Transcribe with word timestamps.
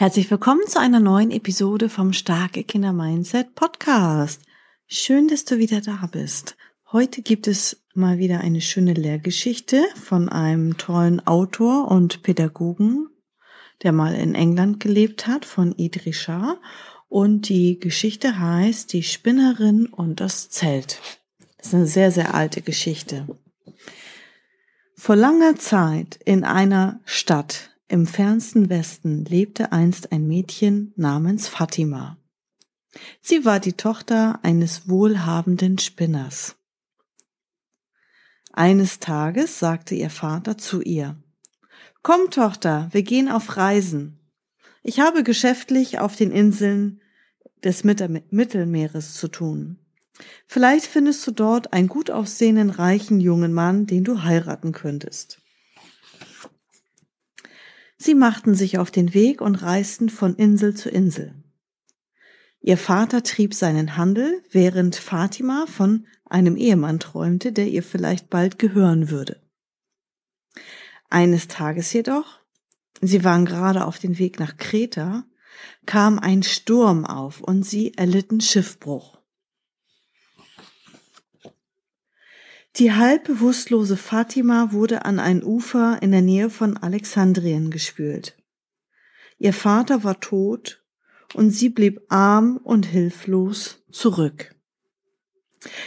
Herzlich 0.00 0.30
willkommen 0.30 0.64
zu 0.68 0.78
einer 0.78 1.00
neuen 1.00 1.32
Episode 1.32 1.88
vom 1.88 2.12
Starke 2.12 2.62
Kinder 2.62 2.92
Mindset 2.92 3.56
Podcast. 3.56 4.40
Schön, 4.86 5.26
dass 5.26 5.44
du 5.44 5.58
wieder 5.58 5.80
da 5.80 6.08
bist. 6.12 6.56
Heute 6.92 7.20
gibt 7.20 7.48
es 7.48 7.82
mal 7.94 8.18
wieder 8.18 8.38
eine 8.38 8.60
schöne 8.60 8.92
Lehrgeschichte 8.92 9.82
von 10.00 10.28
einem 10.28 10.76
tollen 10.76 11.26
Autor 11.26 11.90
und 11.90 12.22
Pädagogen, 12.22 13.08
der 13.82 13.90
mal 13.90 14.14
in 14.14 14.36
England 14.36 14.78
gelebt 14.78 15.26
hat, 15.26 15.44
von 15.44 15.72
Idrisha. 15.76 16.60
Und 17.08 17.48
die 17.48 17.80
Geschichte 17.80 18.38
heißt 18.38 18.92
Die 18.92 19.02
Spinnerin 19.02 19.86
und 19.86 20.20
das 20.20 20.48
Zelt. 20.48 21.00
Das 21.56 21.66
ist 21.66 21.74
eine 21.74 21.86
sehr, 21.88 22.12
sehr 22.12 22.34
alte 22.36 22.62
Geschichte. 22.62 23.26
Vor 24.94 25.16
langer 25.16 25.56
Zeit 25.56 26.20
in 26.24 26.44
einer 26.44 27.00
Stadt 27.04 27.70
im 27.88 28.06
fernsten 28.06 28.68
Westen 28.68 29.24
lebte 29.24 29.72
einst 29.72 30.12
ein 30.12 30.26
Mädchen 30.26 30.92
namens 30.96 31.48
Fatima. 31.48 32.18
Sie 33.22 33.44
war 33.46 33.60
die 33.60 33.72
Tochter 33.72 34.40
eines 34.42 34.88
wohlhabenden 34.88 35.78
Spinners. 35.78 36.56
Eines 38.52 38.98
Tages 38.98 39.58
sagte 39.58 39.94
ihr 39.94 40.10
Vater 40.10 40.58
zu 40.58 40.82
ihr, 40.82 41.16
Komm, 42.02 42.30
Tochter, 42.30 42.88
wir 42.92 43.02
gehen 43.02 43.30
auf 43.30 43.56
Reisen. 43.56 44.20
Ich 44.82 45.00
habe 45.00 45.22
geschäftlich 45.22 45.98
auf 45.98 46.14
den 46.14 46.30
Inseln 46.30 47.00
des 47.64 47.84
Mittelmeeres 47.84 49.14
zu 49.14 49.28
tun. 49.28 49.78
Vielleicht 50.46 50.86
findest 50.86 51.26
du 51.26 51.30
dort 51.30 51.72
einen 51.72 51.88
gut 51.88 52.10
aussehenden, 52.10 52.70
reichen 52.70 53.20
jungen 53.20 53.52
Mann, 53.52 53.86
den 53.86 54.04
du 54.04 54.22
heiraten 54.22 54.72
könntest. 54.72 55.40
Sie 57.98 58.14
machten 58.14 58.54
sich 58.54 58.78
auf 58.78 58.90
den 58.92 59.12
Weg 59.12 59.40
und 59.40 59.56
reisten 59.56 60.08
von 60.08 60.36
Insel 60.36 60.74
zu 60.74 60.88
Insel. 60.88 61.34
Ihr 62.60 62.78
Vater 62.78 63.22
trieb 63.22 63.54
seinen 63.54 63.96
Handel, 63.96 64.42
während 64.50 64.96
Fatima 64.96 65.66
von 65.66 66.06
einem 66.24 66.56
Ehemann 66.56 67.00
träumte, 67.00 67.52
der 67.52 67.68
ihr 67.68 67.82
vielleicht 67.82 68.30
bald 68.30 68.58
gehören 68.58 69.10
würde. 69.10 69.40
Eines 71.10 71.48
Tages 71.48 71.92
jedoch, 71.92 72.40
sie 73.00 73.24
waren 73.24 73.44
gerade 73.44 73.84
auf 73.84 73.98
dem 73.98 74.18
Weg 74.18 74.38
nach 74.38 74.56
Kreta, 74.56 75.24
kam 75.86 76.18
ein 76.18 76.42
Sturm 76.42 77.04
auf 77.04 77.40
und 77.40 77.64
sie 77.64 77.94
erlitten 77.94 78.40
Schiffbruch. 78.40 79.17
Die 82.76 82.92
halb 82.92 83.24
bewusstlose 83.24 83.96
Fatima 83.96 84.72
wurde 84.72 85.04
an 85.04 85.18
ein 85.18 85.42
Ufer 85.42 85.98
in 86.00 86.12
der 86.12 86.22
Nähe 86.22 86.50
von 86.50 86.76
Alexandrien 86.76 87.70
gespült. 87.70 88.36
Ihr 89.38 89.52
Vater 89.52 90.04
war 90.04 90.20
tot 90.20 90.84
und 91.34 91.50
sie 91.50 91.68
blieb 91.68 92.00
arm 92.08 92.58
und 92.62 92.86
hilflos 92.86 93.82
zurück. 93.90 94.54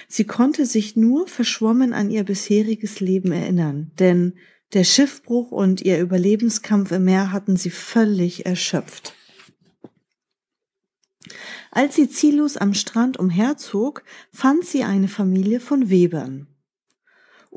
Sie 0.08 0.26
konnte 0.26 0.66
sich 0.66 0.96
nur 0.96 1.28
verschwommen 1.28 1.94
an 1.94 2.09
ihr 2.09 2.24
bisheriges 2.24 3.00
Leben 3.00 3.31
erinnern, 3.31 3.91
denn 4.00 4.34
der 4.74 4.84
Schiffbruch 4.84 5.52
und 5.52 5.81
ihr 5.81 6.00
Überlebenskampf 6.00 6.91
im 6.91 7.06
Meer 7.06 7.31
hatten 7.31 7.58
sie 7.58 7.70
völlig 7.70 8.46
erschöpft. 8.46 9.14
Als 11.72 11.96
sie 11.96 12.09
ziellos 12.09 12.58
am 12.58 12.74
Strand 12.74 13.18
umherzog, 13.18 14.03
fand 14.31 14.66
sie 14.66 14.84
eine 14.84 15.08
Familie 15.08 15.62
von 15.62 15.90
Webern. 15.90 16.47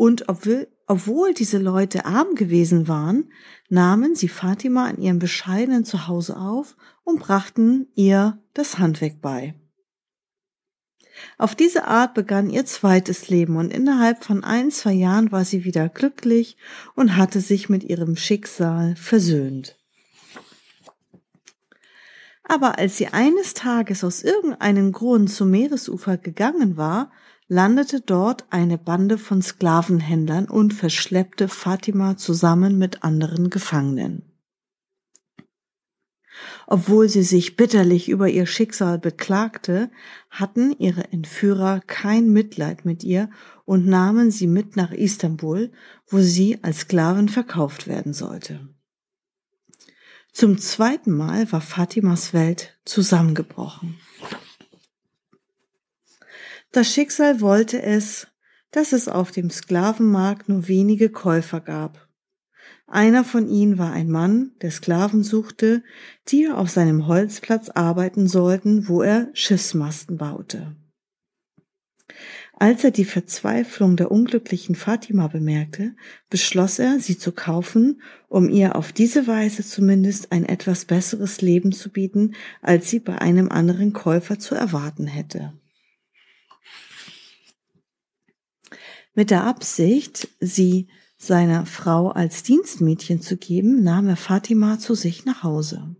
Und 0.04 0.28
obwohl, 0.28 0.68
obwohl 0.86 1.32
diese 1.32 1.56
Leute 1.56 2.04
arm 2.04 2.34
gewesen 2.34 2.88
waren, 2.88 3.32
nahmen 3.70 4.14
sie 4.14 4.28
Fatima 4.28 4.90
in 4.90 5.00
ihrem 5.00 5.18
bescheidenen 5.18 5.86
Zuhause 5.86 6.36
auf 6.36 6.76
und 7.04 7.20
brachten 7.20 7.88
ihr 7.94 8.38
das 8.52 8.78
Handwerk 8.78 9.22
bei. 9.22 9.54
Auf 11.38 11.54
diese 11.54 11.86
Art 11.86 12.12
begann 12.12 12.50
ihr 12.50 12.66
zweites 12.66 13.30
Leben 13.30 13.56
und 13.56 13.72
innerhalb 13.72 14.22
von 14.22 14.44
ein, 14.44 14.70
zwei 14.70 14.92
Jahren 14.92 15.32
war 15.32 15.46
sie 15.46 15.64
wieder 15.64 15.88
glücklich 15.88 16.58
und 16.94 17.16
hatte 17.16 17.40
sich 17.40 17.70
mit 17.70 17.82
ihrem 17.82 18.14
Schicksal 18.14 18.96
versöhnt. 18.96 19.78
Aber 22.42 22.78
als 22.78 22.98
sie 22.98 23.06
eines 23.06 23.54
Tages 23.54 24.04
aus 24.04 24.22
irgendeinem 24.22 24.92
Grund 24.92 25.30
zum 25.30 25.50
Meeresufer 25.50 26.18
gegangen 26.18 26.76
war, 26.76 27.10
landete 27.54 28.00
dort 28.00 28.46
eine 28.50 28.78
Bande 28.78 29.16
von 29.16 29.40
Sklavenhändlern 29.40 30.46
und 30.46 30.74
verschleppte 30.74 31.46
Fatima 31.46 32.16
zusammen 32.16 32.78
mit 32.78 33.04
anderen 33.04 33.48
Gefangenen. 33.48 34.24
Obwohl 36.66 37.08
sie 37.08 37.22
sich 37.22 37.54
bitterlich 37.54 38.08
über 38.08 38.28
ihr 38.28 38.46
Schicksal 38.46 38.98
beklagte, 38.98 39.92
hatten 40.30 40.72
ihre 40.80 41.12
Entführer 41.12 41.80
kein 41.86 42.32
Mitleid 42.32 42.84
mit 42.84 43.04
ihr 43.04 43.30
und 43.64 43.86
nahmen 43.86 44.32
sie 44.32 44.48
mit 44.48 44.74
nach 44.74 44.90
Istanbul, 44.90 45.70
wo 46.08 46.18
sie 46.18 46.58
als 46.64 46.80
Sklavin 46.80 47.28
verkauft 47.28 47.86
werden 47.86 48.14
sollte. 48.14 48.68
Zum 50.32 50.58
zweiten 50.58 51.12
Mal 51.12 51.52
war 51.52 51.60
Fatimas 51.60 52.34
Welt 52.34 52.76
zusammengebrochen. 52.84 54.00
Das 56.74 56.92
Schicksal 56.92 57.40
wollte 57.40 57.80
es, 57.80 58.26
dass 58.72 58.92
es 58.92 59.06
auf 59.06 59.30
dem 59.30 59.48
Sklavenmarkt 59.48 60.48
nur 60.48 60.66
wenige 60.66 61.08
Käufer 61.08 61.60
gab. 61.60 62.08
Einer 62.88 63.22
von 63.22 63.48
ihnen 63.48 63.78
war 63.78 63.92
ein 63.92 64.10
Mann, 64.10 64.50
der 64.60 64.72
Sklaven 64.72 65.22
suchte, 65.22 65.84
die 66.26 66.48
auf 66.48 66.68
seinem 66.70 67.06
Holzplatz 67.06 67.68
arbeiten 67.68 68.26
sollten, 68.26 68.88
wo 68.88 69.02
er 69.02 69.28
Schiffsmasten 69.34 70.16
baute. 70.16 70.74
Als 72.54 72.82
er 72.82 72.90
die 72.90 73.04
Verzweiflung 73.04 73.94
der 73.94 74.10
unglücklichen 74.10 74.74
Fatima 74.74 75.28
bemerkte, 75.28 75.94
beschloss 76.28 76.80
er, 76.80 76.98
sie 76.98 77.16
zu 77.16 77.30
kaufen, 77.30 78.02
um 78.26 78.48
ihr 78.48 78.74
auf 78.74 78.92
diese 78.92 79.28
Weise 79.28 79.64
zumindest 79.64 80.32
ein 80.32 80.44
etwas 80.44 80.86
besseres 80.86 81.40
Leben 81.40 81.70
zu 81.70 81.92
bieten, 81.92 82.34
als 82.62 82.90
sie 82.90 82.98
bei 82.98 83.20
einem 83.20 83.48
anderen 83.48 83.92
Käufer 83.92 84.40
zu 84.40 84.56
erwarten 84.56 85.06
hätte. 85.06 85.52
Mit 89.14 89.30
der 89.30 89.44
Absicht, 89.44 90.28
sie 90.40 90.88
seiner 91.16 91.66
Frau 91.66 92.10
als 92.10 92.42
Dienstmädchen 92.42 93.22
zu 93.22 93.36
geben, 93.36 93.82
nahm 93.82 94.08
er 94.08 94.16
Fatima 94.16 94.78
zu 94.78 94.94
sich 94.94 95.24
nach 95.24 95.42
Hause. 95.42 95.94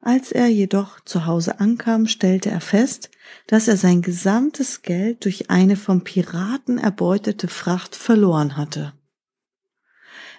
Als 0.00 0.32
er 0.32 0.48
jedoch 0.48 0.98
zu 1.00 1.26
Hause 1.26 1.60
ankam, 1.60 2.08
stellte 2.08 2.50
er 2.50 2.60
fest, 2.60 3.10
dass 3.46 3.68
er 3.68 3.76
sein 3.76 4.02
gesamtes 4.02 4.82
Geld 4.82 5.24
durch 5.24 5.48
eine 5.48 5.76
vom 5.76 6.02
Piraten 6.02 6.78
erbeutete 6.78 7.46
Fracht 7.46 7.94
verloren 7.94 8.56
hatte. 8.56 8.94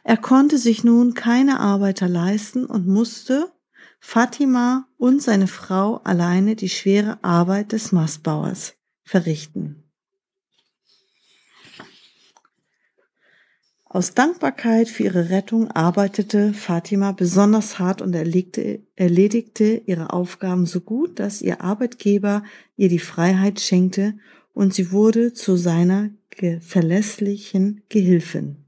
Er 0.03 0.17
konnte 0.17 0.57
sich 0.57 0.83
nun 0.83 1.13
keine 1.13 1.61
Arbeiter 1.61 2.09
leisten 2.09 2.65
und 2.65 2.87
musste 2.87 3.53
Fatima 4.01 4.85
und 4.97 5.23
seine 5.23 5.47
Frau 5.47 5.97
alleine 6.03 6.57
die 6.57 6.67
schwere 6.67 7.23
Arbeit 7.23 7.71
des 7.71 7.93
Mastbauers 7.93 8.73
verrichten. 9.03 9.82
Aus 13.93 14.15
Dankbarkeit 14.15 14.89
für 14.89 15.03
ihre 15.03 15.29
Rettung 15.29 15.69
arbeitete 15.69 16.51
Fatima 16.55 17.11
besonders 17.11 17.77
hart 17.77 18.01
und 18.01 18.15
erlegte, 18.15 18.81
erledigte 18.95 19.83
ihre 19.85 20.11
Aufgaben 20.11 20.65
so 20.65 20.81
gut, 20.81 21.19
dass 21.19 21.43
ihr 21.43 21.61
Arbeitgeber 21.61 22.41
ihr 22.75 22.89
die 22.89 22.97
Freiheit 22.97 23.59
schenkte 23.59 24.17
und 24.51 24.73
sie 24.73 24.91
wurde 24.91 25.33
zu 25.33 25.57
seiner 25.57 26.09
verlässlichen 26.61 27.83
Gehilfin. 27.89 28.65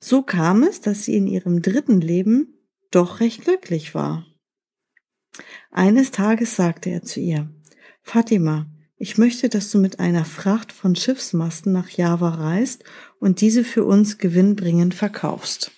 So 0.00 0.22
kam 0.22 0.64
es, 0.64 0.80
dass 0.80 1.04
sie 1.04 1.14
in 1.14 1.28
ihrem 1.28 1.62
dritten 1.62 2.00
Leben 2.00 2.58
doch 2.90 3.20
recht 3.20 3.44
glücklich 3.44 3.94
war. 3.94 4.26
Eines 5.70 6.10
Tages 6.10 6.56
sagte 6.56 6.90
er 6.90 7.02
zu 7.02 7.20
ihr, 7.20 7.48
Fatima, 8.02 8.66
ich 8.98 9.18
möchte, 9.18 9.48
dass 9.48 9.70
du 9.70 9.78
mit 9.78 10.00
einer 10.00 10.24
Fracht 10.24 10.72
von 10.72 10.96
Schiffsmasten 10.96 11.72
nach 11.72 11.90
Java 11.90 12.30
reist 12.30 12.84
und 13.20 13.40
diese 13.40 13.62
für 13.62 13.84
uns 13.84 14.18
gewinnbringend 14.18 14.94
verkaufst. 14.94 15.70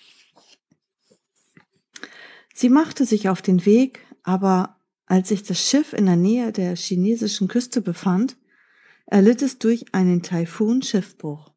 Sie 2.53 2.69
machte 2.69 3.05
sich 3.05 3.29
auf 3.29 3.41
den 3.41 3.65
Weg, 3.65 4.05
aber 4.23 4.77
als 5.05 5.29
sich 5.29 5.43
das 5.43 5.59
Schiff 5.59 5.93
in 5.93 6.05
der 6.05 6.15
Nähe 6.15 6.51
der 6.51 6.75
chinesischen 6.75 7.47
Küste 7.47 7.81
befand, 7.81 8.37
erlitt 9.05 9.41
es 9.41 9.57
durch 9.57 9.93
einen 9.93 10.21
Taifun 10.21 10.81
Schiffbruch. 10.81 11.51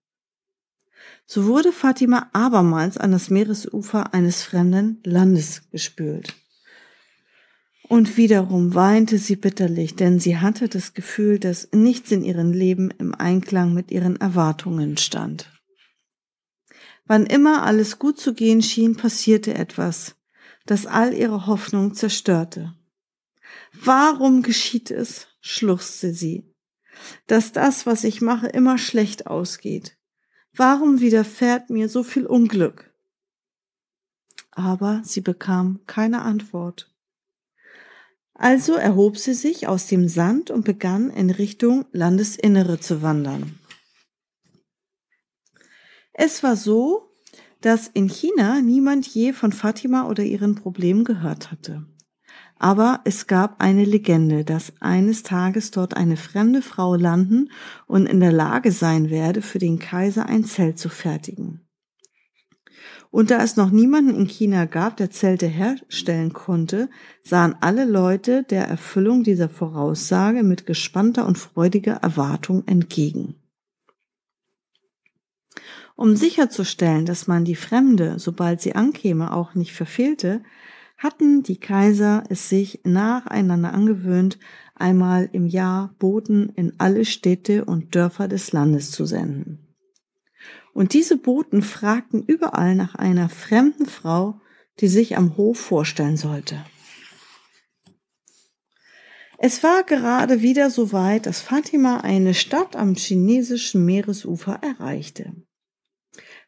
So 1.26 1.46
wurde 1.46 1.72
Fatima 1.72 2.30
abermals 2.32 2.96
an 2.96 3.12
das 3.12 3.30
Meeresufer 3.30 4.14
eines 4.14 4.42
fremden 4.42 5.00
Landes 5.04 5.68
gespült. 5.70 6.34
Und 7.92 8.16
wiederum 8.16 8.74
weinte 8.74 9.18
sie 9.18 9.36
bitterlich, 9.36 9.96
denn 9.96 10.18
sie 10.18 10.38
hatte 10.38 10.70
das 10.70 10.94
Gefühl, 10.94 11.38
dass 11.38 11.68
nichts 11.72 12.10
in 12.10 12.24
ihrem 12.24 12.50
Leben 12.50 12.90
im 12.92 13.14
Einklang 13.14 13.74
mit 13.74 13.90
ihren 13.90 14.16
Erwartungen 14.16 14.96
stand. 14.96 15.50
Wann 17.04 17.26
immer 17.26 17.64
alles 17.64 17.98
gut 17.98 18.18
zu 18.18 18.32
gehen 18.32 18.62
schien, 18.62 18.96
passierte 18.96 19.52
etwas, 19.52 20.16
das 20.64 20.86
all 20.86 21.12
ihre 21.12 21.46
Hoffnung 21.46 21.92
zerstörte. 21.92 22.74
Warum 23.74 24.40
geschieht 24.40 24.90
es, 24.90 25.26
schluchzte 25.42 26.14
sie, 26.14 26.50
dass 27.26 27.52
das, 27.52 27.84
was 27.84 28.04
ich 28.04 28.22
mache, 28.22 28.46
immer 28.46 28.78
schlecht 28.78 29.26
ausgeht? 29.26 29.98
Warum 30.54 31.00
widerfährt 31.00 31.68
mir 31.68 31.90
so 31.90 32.02
viel 32.02 32.24
Unglück? 32.24 32.90
Aber 34.50 35.02
sie 35.04 35.20
bekam 35.20 35.80
keine 35.86 36.22
Antwort. 36.22 36.91
Also 38.42 38.74
erhob 38.74 39.18
sie 39.18 39.34
sich 39.34 39.68
aus 39.68 39.86
dem 39.86 40.08
Sand 40.08 40.50
und 40.50 40.64
begann 40.64 41.10
in 41.10 41.30
Richtung 41.30 41.84
Landesinnere 41.92 42.80
zu 42.80 43.00
wandern. 43.00 43.56
Es 46.12 46.42
war 46.42 46.56
so, 46.56 47.14
dass 47.60 47.86
in 47.86 48.08
China 48.08 48.60
niemand 48.60 49.06
je 49.06 49.32
von 49.32 49.52
Fatima 49.52 50.08
oder 50.08 50.24
ihren 50.24 50.56
Problemen 50.56 51.04
gehört 51.04 51.52
hatte. 51.52 51.86
Aber 52.58 53.00
es 53.04 53.28
gab 53.28 53.60
eine 53.60 53.84
Legende, 53.84 54.44
dass 54.44 54.72
eines 54.80 55.22
Tages 55.22 55.70
dort 55.70 55.96
eine 55.96 56.16
fremde 56.16 56.62
Frau 56.62 56.96
landen 56.96 57.48
und 57.86 58.06
in 58.06 58.18
der 58.18 58.32
Lage 58.32 58.72
sein 58.72 59.08
werde, 59.08 59.40
für 59.40 59.60
den 59.60 59.78
Kaiser 59.78 60.26
ein 60.26 60.44
Zelt 60.44 60.80
zu 60.80 60.88
fertigen. 60.88 61.51
Und 63.12 63.30
da 63.30 63.42
es 63.42 63.56
noch 63.56 63.70
niemanden 63.70 64.16
in 64.16 64.26
China 64.26 64.64
gab, 64.64 64.96
der 64.96 65.10
Zelte 65.10 65.46
herstellen 65.46 66.32
konnte, 66.32 66.88
sahen 67.22 67.54
alle 67.60 67.84
Leute 67.84 68.42
der 68.42 68.66
Erfüllung 68.66 69.22
dieser 69.22 69.50
Voraussage 69.50 70.42
mit 70.42 70.64
gespannter 70.64 71.26
und 71.26 71.36
freudiger 71.36 71.96
Erwartung 71.96 72.66
entgegen. 72.66 73.34
Um 75.94 76.16
sicherzustellen, 76.16 77.04
dass 77.04 77.26
man 77.26 77.44
die 77.44 77.54
Fremde, 77.54 78.18
sobald 78.18 78.62
sie 78.62 78.74
ankäme, 78.74 79.34
auch 79.34 79.54
nicht 79.54 79.74
verfehlte, 79.74 80.42
hatten 80.96 81.42
die 81.42 81.60
Kaiser 81.60 82.24
es 82.30 82.48
sich 82.48 82.80
nacheinander 82.82 83.74
angewöhnt, 83.74 84.38
einmal 84.74 85.28
im 85.32 85.46
Jahr 85.46 85.94
Boten 85.98 86.48
in 86.56 86.72
alle 86.78 87.04
Städte 87.04 87.66
und 87.66 87.94
Dörfer 87.94 88.26
des 88.26 88.52
Landes 88.52 88.90
zu 88.90 89.04
senden. 89.04 89.61
Und 90.72 90.94
diese 90.94 91.16
Boten 91.16 91.62
fragten 91.62 92.22
überall 92.22 92.74
nach 92.74 92.94
einer 92.94 93.28
fremden 93.28 93.86
Frau, 93.86 94.40
die 94.80 94.88
sich 94.88 95.16
am 95.16 95.36
Hof 95.36 95.58
vorstellen 95.58 96.16
sollte. 96.16 96.64
Es 99.38 99.62
war 99.62 99.82
gerade 99.82 100.40
wieder 100.40 100.70
so 100.70 100.92
weit, 100.92 101.26
dass 101.26 101.40
Fatima 101.40 101.98
eine 102.00 102.32
Stadt 102.32 102.76
am 102.76 102.94
chinesischen 102.94 103.84
Meeresufer 103.84 104.60
erreichte. 104.62 105.34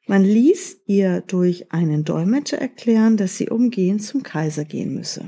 Man 0.06 0.23
ließ 0.23 0.82
ihr 0.87 1.23
durch 1.23 1.73
einen 1.73 2.05
Dolmetscher 2.05 2.59
erklären, 2.59 3.17
dass 3.17 3.37
sie 3.37 3.49
umgehend 3.49 4.03
zum 4.03 4.23
Kaiser 4.23 4.65
gehen 4.65 4.94
müsse. 4.94 5.27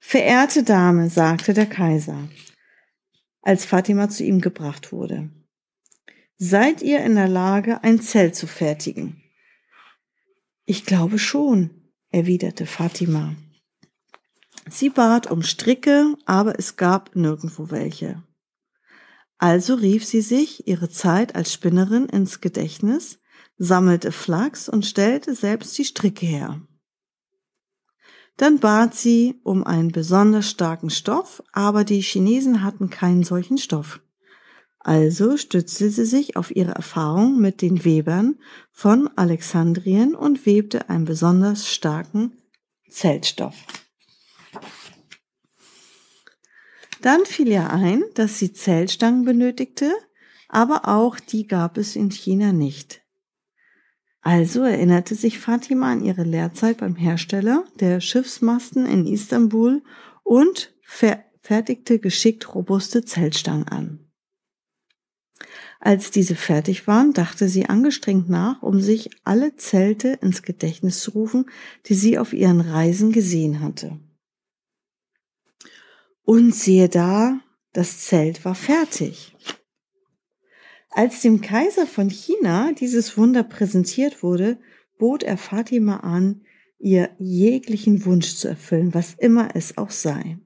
Verehrte 0.00 0.62
Dame, 0.62 1.10
sagte 1.10 1.54
der 1.54 1.66
Kaiser, 1.66 2.28
als 3.40 3.64
Fatima 3.64 4.08
zu 4.08 4.24
ihm 4.24 4.40
gebracht 4.40 4.90
wurde, 4.90 5.30
seid 6.44 6.82
ihr 6.82 7.02
in 7.02 7.14
der 7.14 7.28
Lage, 7.28 7.82
ein 7.82 8.00
Zelt 8.00 8.36
zu 8.36 8.46
fertigen? 8.46 9.22
Ich 10.66 10.84
glaube 10.84 11.18
schon, 11.18 11.70
erwiderte 12.10 12.66
Fatima. 12.66 13.34
Sie 14.68 14.90
bat 14.90 15.30
um 15.30 15.42
Stricke, 15.42 16.14
aber 16.26 16.58
es 16.58 16.76
gab 16.76 17.16
nirgendwo 17.16 17.70
welche. 17.70 18.22
Also 19.38 19.74
rief 19.74 20.04
sie 20.04 20.20
sich 20.20 20.68
ihre 20.68 20.90
Zeit 20.90 21.34
als 21.34 21.52
Spinnerin 21.52 22.06
ins 22.06 22.40
Gedächtnis, 22.40 23.20
sammelte 23.56 24.12
Flachs 24.12 24.68
und 24.68 24.84
stellte 24.84 25.34
selbst 25.34 25.76
die 25.78 25.84
Stricke 25.84 26.26
her. 26.26 26.60
Dann 28.36 28.58
bat 28.58 28.94
sie 28.94 29.40
um 29.44 29.64
einen 29.64 29.92
besonders 29.92 30.50
starken 30.50 30.90
Stoff, 30.90 31.42
aber 31.52 31.84
die 31.84 32.02
Chinesen 32.02 32.62
hatten 32.62 32.90
keinen 32.90 33.24
solchen 33.24 33.58
Stoff. 33.58 34.03
Also 34.84 35.38
stützte 35.38 35.88
sie 35.88 36.04
sich 36.04 36.36
auf 36.36 36.54
ihre 36.54 36.72
Erfahrung 36.72 37.40
mit 37.40 37.62
den 37.62 37.86
Webern 37.86 38.36
von 38.70 39.08
Alexandrien 39.16 40.14
und 40.14 40.44
webte 40.44 40.90
einen 40.90 41.06
besonders 41.06 41.66
starken 41.66 42.32
Zeltstoff. 42.90 43.54
Dann 47.00 47.24
fiel 47.24 47.48
ihr 47.48 47.70
ein, 47.70 48.04
dass 48.14 48.38
sie 48.38 48.52
Zellstangen 48.52 49.24
benötigte, 49.24 49.90
aber 50.48 50.86
auch 50.86 51.18
die 51.18 51.46
gab 51.46 51.78
es 51.78 51.96
in 51.96 52.10
China 52.10 52.52
nicht. 52.52 53.00
Also 54.20 54.62
erinnerte 54.62 55.14
sich 55.14 55.38
Fatima 55.38 55.92
an 55.92 56.04
ihre 56.04 56.24
Lehrzeit 56.24 56.76
beim 56.76 56.94
Hersteller 56.94 57.64
der 57.80 58.00
Schiffsmasten 58.00 58.84
in 58.84 59.06
Istanbul 59.06 59.82
und 60.22 60.74
fertigte 60.82 61.98
geschickt 61.98 62.54
robuste 62.54 63.04
Zeltstangen 63.04 63.68
an. 63.68 64.03
Als 65.84 66.10
diese 66.10 66.34
fertig 66.34 66.86
waren, 66.86 67.12
dachte 67.12 67.46
sie 67.46 67.66
angestrengt 67.66 68.30
nach, 68.30 68.62
um 68.62 68.80
sich 68.80 69.10
alle 69.22 69.54
Zelte 69.56 70.18
ins 70.22 70.40
Gedächtnis 70.40 71.00
zu 71.00 71.10
rufen, 71.10 71.44
die 71.84 71.94
sie 71.94 72.16
auf 72.18 72.32
ihren 72.32 72.62
Reisen 72.62 73.12
gesehen 73.12 73.60
hatte. 73.60 74.00
Und 76.22 76.54
siehe 76.54 76.88
da, 76.88 77.38
das 77.74 78.00
Zelt 78.00 78.46
war 78.46 78.54
fertig. 78.54 79.36
Als 80.88 81.20
dem 81.20 81.42
Kaiser 81.42 81.86
von 81.86 82.08
China 82.08 82.72
dieses 82.72 83.18
Wunder 83.18 83.42
präsentiert 83.42 84.22
wurde, 84.22 84.56
bot 84.96 85.22
er 85.22 85.36
Fatima 85.36 85.98
an, 85.98 86.46
ihr 86.78 87.10
jeglichen 87.18 88.06
Wunsch 88.06 88.36
zu 88.36 88.48
erfüllen, 88.48 88.94
was 88.94 89.12
immer 89.12 89.54
es 89.54 89.76
auch 89.76 89.90
sei. 89.90 90.38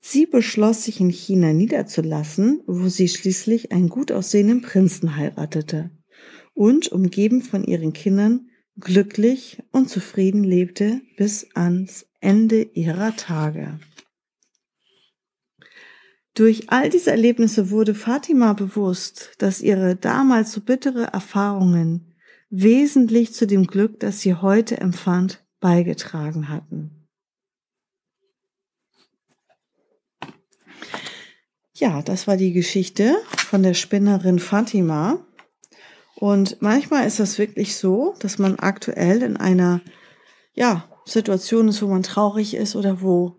Sie 0.00 0.26
beschloss, 0.26 0.84
sich 0.84 1.00
in 1.00 1.10
China 1.10 1.52
niederzulassen, 1.52 2.62
wo 2.66 2.88
sie 2.88 3.08
schließlich 3.08 3.70
einen 3.70 3.88
gut 3.88 4.10
aussehenden 4.10 4.62
Prinzen 4.62 5.16
heiratete 5.16 5.90
und, 6.54 6.88
umgeben 6.88 7.42
von 7.42 7.64
ihren 7.64 7.92
Kindern, 7.92 8.48
glücklich 8.78 9.62
und 9.72 9.90
zufrieden 9.90 10.42
lebte 10.42 11.02
bis 11.16 11.48
ans 11.54 12.06
Ende 12.20 12.62
ihrer 12.62 13.14
Tage. 13.16 13.78
Durch 16.34 16.70
all 16.70 16.88
diese 16.88 17.10
Erlebnisse 17.10 17.70
wurde 17.70 17.94
Fatima 17.94 18.52
bewusst, 18.54 19.32
dass 19.38 19.60
ihre 19.60 19.96
damals 19.96 20.52
so 20.52 20.60
bittere 20.60 21.04
Erfahrungen 21.12 22.14
wesentlich 22.48 23.32
zu 23.32 23.46
dem 23.46 23.66
Glück, 23.66 24.00
das 24.00 24.20
sie 24.20 24.34
heute 24.34 24.78
empfand, 24.80 25.44
beigetragen 25.60 26.48
hatten. 26.48 26.99
Ja, 31.80 32.02
das 32.02 32.26
war 32.26 32.36
die 32.36 32.52
Geschichte 32.52 33.16
von 33.38 33.62
der 33.62 33.72
Spinnerin 33.72 34.38
Fatima. 34.38 35.16
Und 36.14 36.60
manchmal 36.60 37.06
ist 37.06 37.20
das 37.20 37.38
wirklich 37.38 37.74
so, 37.74 38.14
dass 38.20 38.36
man 38.36 38.58
aktuell 38.58 39.22
in 39.22 39.38
einer, 39.38 39.80
ja, 40.52 40.84
Situation 41.06 41.68
ist, 41.68 41.80
wo 41.80 41.86
man 41.86 42.02
traurig 42.02 42.52
ist 42.52 42.76
oder 42.76 43.00
wo 43.00 43.38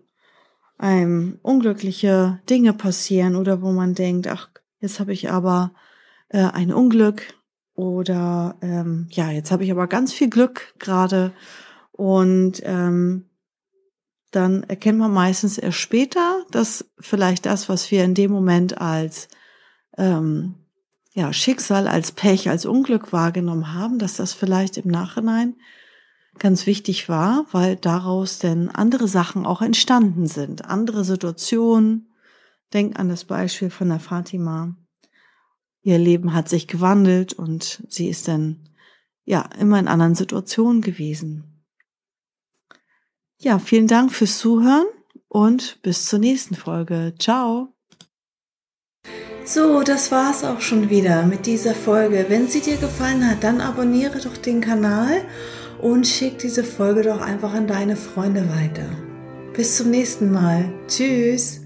einem 0.76 1.38
unglückliche 1.42 2.40
Dinge 2.50 2.72
passieren 2.72 3.36
oder 3.36 3.62
wo 3.62 3.70
man 3.70 3.94
denkt, 3.94 4.26
ach, 4.26 4.50
jetzt 4.80 4.98
habe 4.98 5.12
ich 5.12 5.30
aber 5.30 5.72
äh, 6.28 6.42
ein 6.42 6.72
Unglück 6.72 7.22
oder 7.76 8.56
ähm, 8.60 9.06
ja, 9.10 9.30
jetzt 9.30 9.52
habe 9.52 9.62
ich 9.62 9.70
aber 9.70 9.86
ganz 9.86 10.12
viel 10.12 10.28
Glück 10.28 10.74
gerade 10.80 11.32
und 11.92 12.60
ähm, 12.64 13.26
dann 14.32 14.64
erkennt 14.64 14.98
man 14.98 15.12
meistens 15.12 15.58
erst 15.58 15.78
später, 15.78 16.44
dass 16.50 16.86
vielleicht 16.98 17.46
das, 17.46 17.68
was 17.68 17.90
wir 17.90 18.02
in 18.02 18.14
dem 18.14 18.32
Moment 18.32 18.80
als 18.80 19.28
ähm, 19.96 20.54
ja, 21.12 21.32
Schicksal, 21.32 21.86
als 21.86 22.12
Pech, 22.12 22.48
als 22.48 22.64
Unglück 22.64 23.12
wahrgenommen 23.12 23.74
haben, 23.74 23.98
dass 23.98 24.16
das 24.16 24.32
vielleicht 24.32 24.78
im 24.78 24.90
Nachhinein 24.90 25.56
ganz 26.38 26.66
wichtig 26.66 27.10
war, 27.10 27.44
weil 27.52 27.76
daraus 27.76 28.38
denn 28.38 28.70
andere 28.70 29.06
Sachen 29.06 29.44
auch 29.44 29.60
entstanden 29.60 30.26
sind, 30.26 30.64
andere 30.64 31.04
Situationen. 31.04 32.08
Denk 32.72 32.98
an 32.98 33.10
das 33.10 33.24
Beispiel 33.24 33.68
von 33.68 33.90
der 33.90 34.00
Fatima. 34.00 34.74
Ihr 35.82 35.98
Leben 35.98 36.32
hat 36.32 36.48
sich 36.48 36.68
gewandelt 36.68 37.34
und 37.34 37.84
sie 37.88 38.08
ist 38.08 38.28
dann 38.28 38.70
ja, 39.24 39.42
immer 39.58 39.78
in 39.78 39.88
anderen 39.88 40.14
Situationen 40.14 40.80
gewesen. 40.80 41.51
Ja, 43.42 43.58
vielen 43.58 43.88
Dank 43.88 44.12
fürs 44.12 44.38
Zuhören 44.38 44.86
und 45.28 45.82
bis 45.82 46.06
zur 46.06 46.20
nächsten 46.20 46.54
Folge. 46.54 47.12
Ciao. 47.18 47.74
So, 49.44 49.82
das 49.82 50.12
war's 50.12 50.44
auch 50.44 50.60
schon 50.60 50.90
wieder 50.90 51.24
mit 51.24 51.46
dieser 51.46 51.74
Folge. 51.74 52.26
Wenn 52.28 52.46
sie 52.46 52.60
dir 52.60 52.76
gefallen 52.76 53.28
hat, 53.28 53.42
dann 53.42 53.60
abonniere 53.60 54.20
doch 54.20 54.36
den 54.36 54.60
Kanal 54.60 55.22
und 55.80 56.06
schick 56.06 56.38
diese 56.38 56.62
Folge 56.62 57.02
doch 57.02 57.20
einfach 57.20 57.52
an 57.52 57.66
deine 57.66 57.96
Freunde 57.96 58.48
weiter. 58.48 58.88
Bis 59.54 59.76
zum 59.76 59.90
nächsten 59.90 60.30
Mal. 60.30 60.72
Tschüss. 60.86 61.61